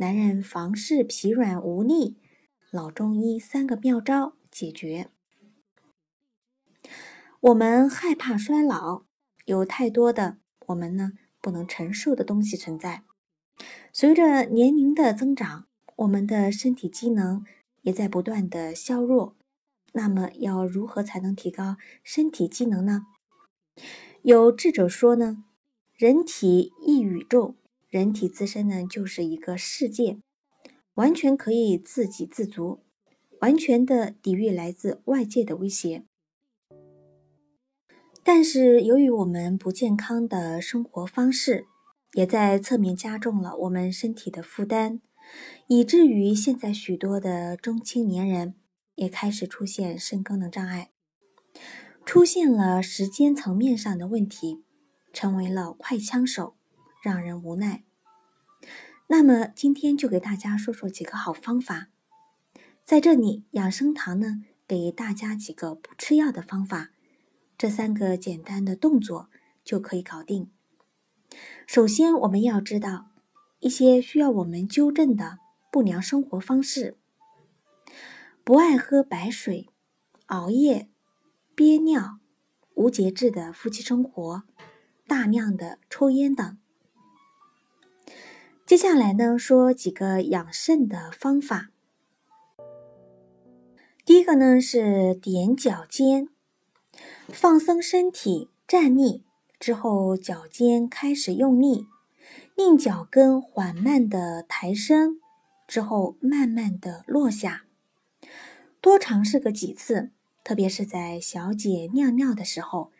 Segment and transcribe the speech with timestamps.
[0.00, 2.16] 男人房事疲软无力，
[2.70, 5.10] 老中医三个妙招解决。
[7.38, 9.02] 我们害怕衰老，
[9.44, 13.02] 有太多的我们呢不能承受的东西存在。
[13.92, 17.44] 随着年龄的增长，我们的身体机能
[17.82, 19.36] 也在不断的削弱。
[19.92, 23.02] 那么，要如何才能提高身体机能呢？
[24.22, 25.44] 有智者说呢，
[25.94, 27.56] 人体一宇宙。
[27.90, 30.20] 人体自身呢，就是一个世界，
[30.94, 32.84] 完全可以自给自足，
[33.40, 36.04] 完全的抵御来自外界的威胁。
[38.22, 41.66] 但是，由于我们不健康的生活方式，
[42.12, 45.00] 也在侧面加重了我们身体的负担，
[45.66, 48.54] 以至于现在许多的中青年人
[48.94, 50.92] 也开始出现肾功能障碍，
[52.04, 54.62] 出现了时间层面上的问题，
[55.12, 56.54] 成为了快枪手。
[57.02, 57.84] 让人无奈。
[59.08, 61.88] 那么今天就给大家说说几个好方法。
[62.84, 66.90] 在这里，养生堂呢给大家几个不吃药的方法，
[67.56, 69.30] 这三个简单的动作
[69.64, 70.50] 就可以搞定。
[71.66, 73.10] 首先，我们要知道
[73.60, 75.38] 一些需要我们纠正的
[75.70, 76.96] 不良生活方式：
[78.42, 79.68] 不爱喝白水、
[80.26, 80.88] 熬夜、
[81.54, 82.18] 憋尿、
[82.74, 84.42] 无节制的夫妻生活、
[85.06, 86.58] 大量的抽烟等。
[88.70, 91.70] 接下来呢，说几个养肾的方法。
[94.04, 96.28] 第一个呢是踮脚尖，
[97.26, 99.24] 放松身体，站立
[99.58, 101.88] 之后，脚尖开始用力，
[102.54, 105.18] 令脚跟缓慢的抬升，
[105.66, 107.64] 之后慢慢的落下。
[108.80, 110.12] 多尝试个几次，
[110.44, 112.92] 特别是在小姐尿尿的时候，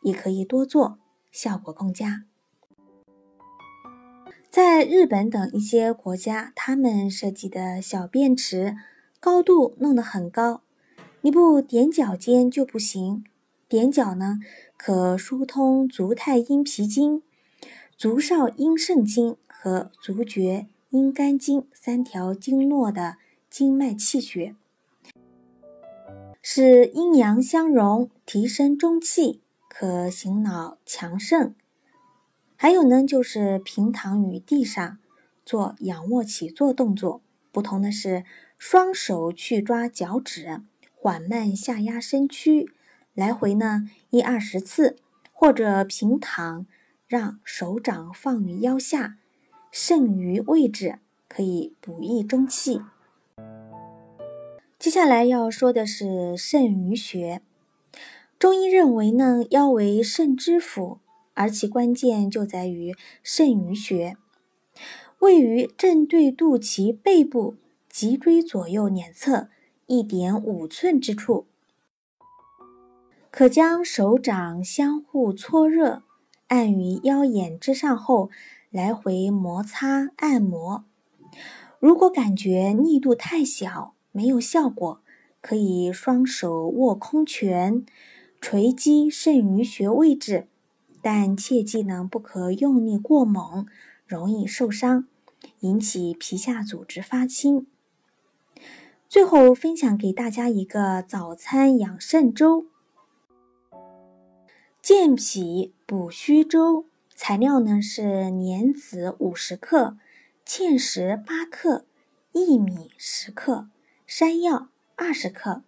[0.00, 0.98] 也可以多做，
[1.30, 2.24] 效果更佳。
[4.60, 8.76] 在日本等一些国家，他们设计的小便池
[9.20, 10.62] 高度弄得很高，
[11.20, 13.22] 你不踮脚尖就不行。
[13.68, 14.40] 踮脚呢，
[14.76, 17.22] 可疏通足太阴脾经、
[17.96, 23.18] 足少阴肾经和足厥阴肝经三条经络的
[23.48, 24.56] 经脉气血，
[26.42, 31.54] 使阴阳相融，提升中气，可醒脑强肾。
[32.60, 34.98] 还有呢，就是平躺于地上
[35.44, 37.22] 做仰卧起坐动作。
[37.52, 38.24] 不同的是，
[38.58, 40.62] 双手去抓脚趾，
[40.96, 42.68] 缓慢下压身躯，
[43.14, 44.96] 来回呢一二十次，
[45.32, 46.66] 或者平躺，
[47.06, 49.18] 让手掌放于腰下，
[49.70, 50.98] 肾于位置，
[51.28, 52.80] 可以补益中气。
[54.80, 57.40] 接下来要说的是肾俞穴。
[58.36, 60.98] 中医认为呢，腰为肾之府。
[61.38, 64.16] 而其关键就在于肾俞穴，
[65.20, 67.54] 位于正对肚脐背部
[67.88, 69.48] 脊椎左右两侧
[69.86, 71.46] 一点五寸之处。
[73.30, 76.02] 可将手掌相互搓热，
[76.48, 78.30] 按于腰眼之上后，
[78.70, 80.86] 来回摩擦按摩。
[81.78, 85.00] 如果感觉力度太小，没有效果，
[85.40, 87.86] 可以双手握空拳，
[88.40, 90.48] 捶击肾俞穴位置。
[91.10, 93.66] 但切记呢，不可用力过猛，
[94.06, 95.08] 容易受伤，
[95.60, 97.66] 引起皮下组织发青。
[99.08, 102.66] 最后分享给大家一个早餐养肾粥：
[104.82, 106.84] 健脾补虚粥。
[107.14, 109.96] 材料呢是莲子五十克、
[110.44, 111.86] 芡实八克、
[112.34, 113.70] 薏米十克、
[114.06, 115.62] 山药二十克、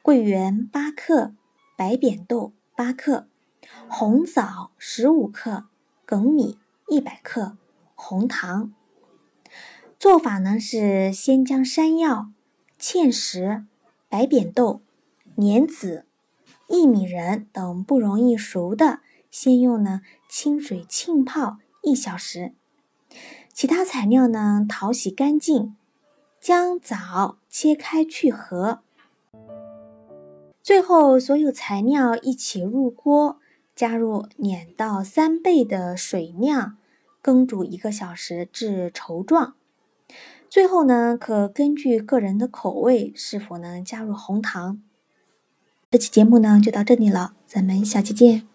[0.00, 1.34] 桂圆八克、
[1.76, 3.28] 白扁豆八克。
[3.88, 5.64] 红枣十五克，
[6.06, 6.58] 粳米
[6.88, 7.56] 一百克，
[7.94, 8.72] 红糖。
[9.98, 12.28] 做法呢是先将山药、
[12.78, 13.64] 芡实、
[14.08, 14.82] 白扁豆、
[15.34, 16.04] 莲子、
[16.68, 22.52] 薏米仁等不容易熟的，先用呢清水浸泡一小时。
[23.52, 25.74] 其他材料呢淘洗干净，
[26.40, 28.80] 将枣切开去核。
[30.62, 33.40] 最后所有材料一起入锅。
[33.76, 36.78] 加入两到三倍的水量，
[37.20, 39.54] 羹煮一个小时至稠状。
[40.48, 44.80] 最后呢，可根据个人的口味，是否能加入红糖。
[45.90, 48.48] 这期节目呢就到这里了，咱们下期见。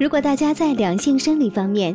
[0.00, 1.94] 如果大家在两性生理方面